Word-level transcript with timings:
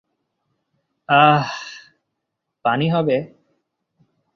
আহহহ 1.09 1.49
পানি 2.65 2.87
হবে। 2.89 3.17